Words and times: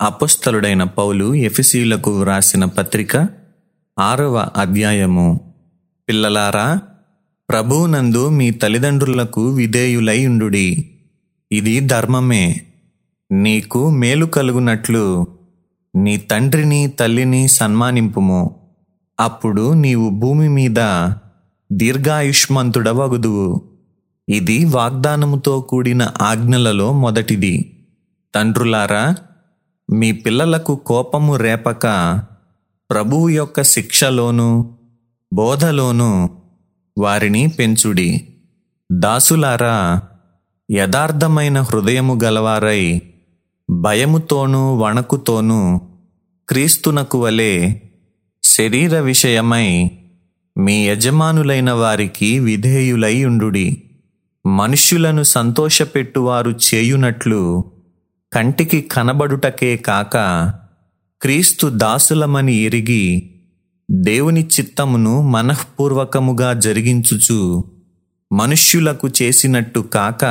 అపుస్తలుడైన 0.00 0.84
పౌలు 0.84 1.34
ఎఫిసీలకు 1.34 2.20
వ్రాసిన 2.20 2.64
పత్రిక 2.64 3.28
ఆరవ 3.98 4.48
అధ్యాయము. 4.56 5.40
పిల్లలారా 6.08 6.80
ప్రభువునందు 7.48 8.28
మీ 8.28 8.50
తల్లిదండ్రులకు 8.50 9.48
విధేయులై 9.48 10.26
ఉండుడి. 10.26 10.90
ఇది 11.52 11.80
ధర్మమే. 11.80 12.60
నీకు 13.32 13.90
మేలు 13.90 14.26
కలుగునట్లు 14.26 15.26
నీ 15.96 16.16
తండ్రిని 16.16 16.88
తల్లిని 16.88 17.48
సన్మానింపుము. 17.48 18.56
అప్పుడు 19.20 19.72
నీవు 19.72 20.10
భూమి 20.10 20.48
మీద 20.48 21.08
దీర్ఘాయుష్మంతుడవగుదువు. 21.72 23.62
ఇది 24.28 24.64
వాగ్దానముతో 24.64 25.60
కూడిన 25.60 26.10
ఆజ్ఞలలో 26.22 26.92
మొదటిది. 26.92 27.84
తండ్రులారా 28.34 29.14
మీ 29.92 30.12
పిల్లలకు 30.12 30.76
కోపము 30.76 31.36
రేపక 31.36 31.86
ప్రభువు 32.90 33.28
యొక్క 33.28 33.62
శిక్షలోనూ 33.62 34.74
బోధలోనూ 35.32 36.30
వారిని 36.98 37.48
పెంచుడి. 37.48 38.28
దాసులారా 38.92 40.02
యథార్థమైన 40.70 41.60
హృదయము 41.60 42.18
గలవారై 42.24 43.02
భయముతోనూ 43.70 44.74
వణకుతోనూ 44.74 45.80
క్రీస్తునకు 46.48 47.22
వలె 47.22 47.74
శరీర 48.42 49.00
విషయమై 49.00 49.90
మీ 50.58 50.88
యజమానులైన 50.88 51.72
వారికి 51.72 52.38
విధేయులై 52.38 53.24
ఉండుడి. 53.24 53.82
మనుష్యులను 54.46 55.22
సంతోషపెట్టువారు 55.22 56.50
చేయునట్లు 56.50 57.64
కంటికి 58.36 58.80
కనబడుటకే 58.82 59.76
కాక 59.76 60.16
క్రీస్తు 61.22 61.66
దాసులమని 61.66 62.54
ఎరిగి 62.54 63.34
దేవుని 63.90 64.46
చిత్తమును 64.46 65.22
మనఃపూర్వకముగా 65.22 66.52
జరిగించుచు 66.52 67.64
మనుష్యులకు 68.32 69.08
చేసినట్టు 69.22 69.80
కాక 69.80 70.24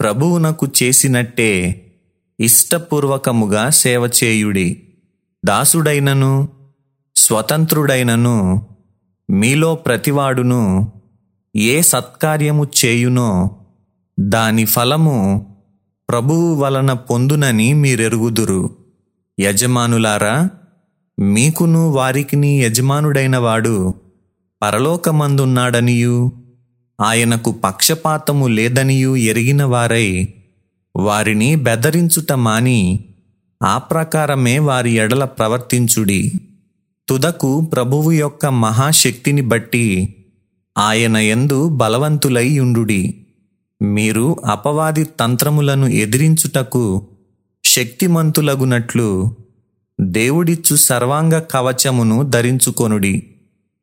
ప్రభువునకు 0.00 0.68
చేసినట్టే 0.82 1.86
ఇష్టపూర్వకముగా 2.40 3.70
సేవ 3.70 4.10
చేయుడి. 4.24 4.82
దాసుడైనను 5.44 6.48
స్వతంత్రుడైనను 7.16 8.66
మీలో 9.30 9.74
ప్రతివాడును 9.74 10.92
ఏ 11.56 11.82
సత్కార్యము 11.82 12.66
చేయునో 12.84 13.50
దాని 14.20 14.64
ఫలము 14.64 15.49
ప్రభువు 16.10 16.54
వలన 16.54 16.92
పొందునని 16.92 17.72
మీరెరుగుదురు. 17.72 18.76
యజమానులారా 19.40 20.50
మీకును 21.20 21.90
వారికిని 21.90 22.62
యజమానుడైన 22.62 23.36
వాడు 23.36 23.94
పరలోకమందున్నాడనియు 24.62 26.32
ఆయనకు 27.00 27.52
పక్షపాతము 27.52 28.46
లేదనియు 28.46 29.16
ఎరిగిన 29.16 29.64
వారై 29.64 30.28
వారిని 30.96 31.54
బెదరించుట 31.54 32.32
మాని 32.32 33.04
ఆ 33.62 33.78
ప్రకారమే 33.78 34.58
వారి 34.58 34.92
ఎడల 34.92 35.24
ప్రవర్తించుడి. 35.24 36.32
తుదకు 37.08 37.60
ప్రభువు 37.60 38.12
యొక్క 38.12 38.46
మహాశక్తిని 38.46 39.40
బట్టి 39.40 40.14
ఆయన 40.78 41.16
ఎందు 41.16 41.68
బలవంతులై 41.68 42.58
ఉండుడి. 42.58 43.26
మీరు 43.82 44.36
అపవాది 44.44 45.04
తంత్రములను 45.04 45.86
ఎదిరించుటకు 45.86 47.06
శక్తిమంతులగునట్లు 47.64 49.36
దేవుడిచ్చు 50.00 50.76
సర్వాంగ 50.76 51.38
కవచమును 51.38 52.22
ధరించుకొనుడి. 52.22 53.36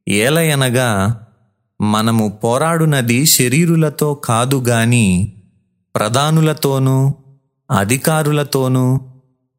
ఏలయనగా 0.08 1.20
మనము 1.82 2.40
పోరాడునది 2.44 3.26
శరీరులతో 3.26 4.14
కాదు 4.14 4.56
గాని 4.56 5.34
ప్రధానులతోనూ 5.96 7.14
అధికారులతోనూ 7.72 8.98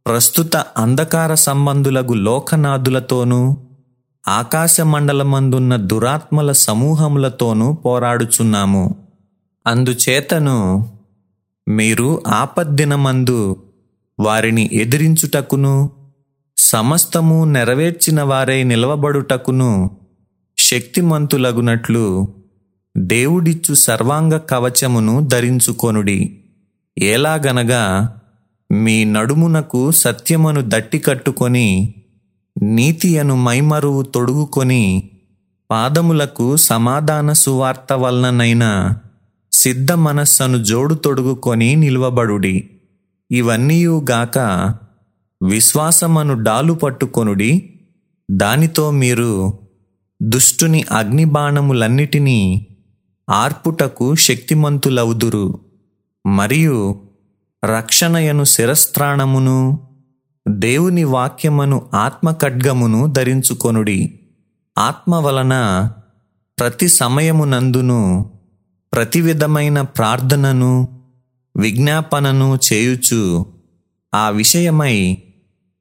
ప్రస్తుత 0.07 0.57
అంధకార 0.57 1.35
సంబంధులగు 1.35 2.15
లోకనాథులతోనూ 2.15 3.57
ఆకాశమండలమందున్న 4.29 5.77
దురాత్మల 5.77 6.53
సమూహములతోనూ 6.53 7.73
పోరాడుచున్నాము. 7.73 9.08
అందుచేతను 9.67 10.59
మీరు 11.67 12.23
ఆపద్దినమందు 12.27 13.41
వారిని 14.19 14.69
ఎదిరించుటకును 14.73 15.75
సమస్తము 16.57 17.45
నెరవేర్చిన 17.45 18.23
వారై 18.23 18.65
నిలవబడుటకును 18.65 19.73
శక్తిమంతులగునట్లు 20.59 22.07
దేవుడిచ్చు 22.97 23.75
సర్వాంగ 23.75 24.37
కవచమును 24.51 25.27
ధరించుకొనుడి. 25.27 26.19
ఎలాగనగా 26.97 27.85
మీ 28.71 29.05
నడుమునకు 29.05 29.91
సత్యమును 29.91 30.63
దట్టి 30.67 30.99
కట్టుకొని 30.99 31.69
నీతి 32.63 33.19
అను 33.19 33.35
మైమరువు 33.43 34.03
తొడుగుకొని 34.03 34.85
పాదములకు 35.71 36.57
సమాధాన 36.57 37.33
సువార్త 37.33 37.93
వలననైనా 37.93 38.71
సిద్ధ 39.59 39.93
మనస్సను 39.93 40.65
జోడు 40.65 40.95
తొడుగుకొని 40.95 41.77
నిలువబడుడి. 41.77 42.71
ఇవన్నీయుగాక 43.31 44.39
విశ్వాసమను 45.43 46.43
డాలు 46.43 46.73
పట్టుకొనుడి. 46.73 47.81
దానితో 48.31 48.91
మీరు 48.91 49.59
దుష్టుని 50.23 50.85
అగ్నిబాణములన్నిటినీ 50.91 52.67
ఆర్పుటకు 53.31 54.15
శక్తిమంతులవుదురు. 54.15 55.61
మరియు 56.27 57.01
రక్షణయను 57.65 58.45
శిరస్త్రాణమును 58.45 59.89
దేవుని 60.49 61.05
వాక్యమను 61.05 61.83
ఆత్మఖడ్గమును 61.95 63.07
ధరించుకొనుడి. 63.07 64.21
ఆత్మ 64.79 65.15
వలన 65.15 65.89
ప్రతి 66.59 66.89
సమయమునందును 66.89 68.31
ప్రతి 68.93 69.21
విధమైన 69.21 69.81
ప్రార్థనను 69.81 70.73
విజ్ఞాపనను 71.57 72.59
చేయుచు 72.67 73.47
ఆ 74.15 74.29
విషయమై 74.31 75.19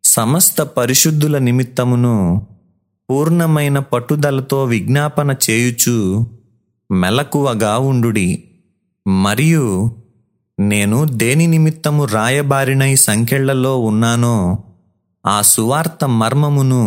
సమస్త 0.03 0.61
పరిశుద్ధుల 0.61 1.37
నిమిత్తమును 1.37 2.15
పూర్ణమైన 3.09 3.79
పట్టుదలతో 3.79 4.63
విజ్ఞాపన 4.63 5.35
చేయుచు 5.45 5.95
మెలకువగా 6.91 7.77
ఉండుడి. 7.77 8.29
మరియు 9.07 9.65
నేను 10.59 11.05
దేని 11.05 11.47
నిమిత్తము 11.47 12.05
రాయబారినై 12.05 12.95
సంఖ్యళ్ళలో 12.95 13.77
ఉన్నానో 13.79 14.37
ఆ 15.25 15.41
సువార్త 15.41 16.05
మర్మమును 16.05 16.83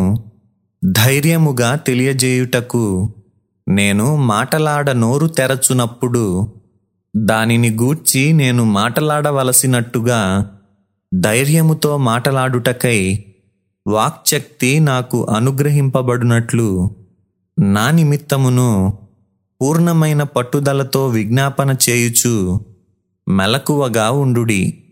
ధైర్యముగా 0.84 1.75
తెలియజేయుటకు 1.75 2.84
నేను 3.70 4.16
మాటలాడ 4.16 4.91
నోరు 4.91 5.26
తెరచునప్పుడు 5.26 6.48
దానిని 7.16 7.70
గూర్చి 7.70 8.32
నేను 8.32 8.64
మాటలాడవలసినట్టుగా 8.64 10.50
ధైర్యముతో 11.20 11.97
మాటలాడుటకై 11.97 13.25
వాక్శక్తి 13.86 14.81
నాకు 14.81 15.26
అనుగ్రహింపబడునట్లు 15.26 16.91
నా 17.58 17.91
నిమిత్తమును 17.91 18.98
పూర్ణమైన 19.60 20.22
పట్టుదలతో 20.22 21.06
విజ్ఞాపన 21.06 21.76
చేయుచు 21.91 22.60
మెలకువగా 23.28 24.10
ఉండుడి. 24.10 24.84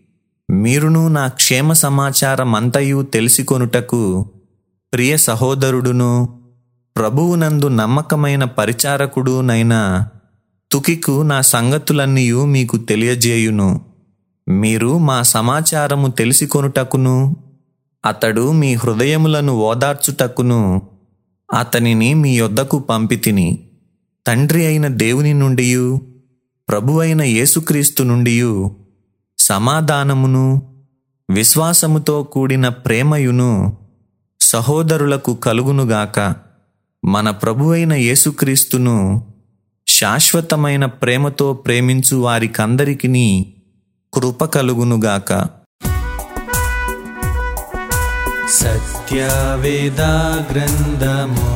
మీరును 0.51 1.07
నా 1.07 1.27
క్షేమ 1.27 1.73
సమాచారమంతయు 1.73 3.01
తెలిసికొనుటకు 3.01 4.25
ప్రియ 4.93 5.17
సహోదరుడును 5.17 6.38
ప్రభువునందు 6.99 7.67
నమ్మకమైన 7.67 8.43
పరిచారకుడునైనా 8.43 10.07
తుకికు 10.71 11.21
నా 11.21 11.41
సంగతులన్నీయు 11.41 12.45
మీకు 12.45 12.77
తెలియజేయును. 12.77 13.81
మీరు 14.49 14.97
మా 14.97 15.21
సమాచారము 15.21 16.07
తెలిసికొనుటకును 16.07 17.35
అతడు 18.05 18.51
మీ 18.51 18.73
హృదయములను 18.73 19.53
ఓదార్చుటకును 19.53 20.81
అతనిని 21.53 22.13
మీ 22.13 22.37
యొద్దకు 22.37 22.79
పంపితిని. 22.79 23.69
తండ్రి 24.27 24.65
అయిన 24.65 24.87
దేవుని 24.87 25.33
నుండియు 25.33 26.01
ప్రభువైన 26.69 27.21
యేసుక్రీస్తు 27.21 28.03
నుండియు 28.03 28.75
సమాధానమును 29.37 30.61
విశ్వాసముతో 31.29 32.23
కూడిన 32.23 32.67
ప్రేమయును 32.67 33.77
సహోదరులకు 34.41 35.35
కలుగునుగాక. 35.35 36.48
మన 37.05 37.29
ప్రభువైన 37.29 37.93
యేసుక్రీస్తును 37.93 39.25
శాశ్వతమైన 39.87 40.85
ప్రేమతో 40.85 41.53
ప్రేమించు 41.53 42.15
వారికందరికీ 42.15 43.45
కృప 44.13 44.45
కలుగునుగాక. 44.45 45.31
సత్యవేదా 48.49 50.47
గ్రంథము 50.51 51.49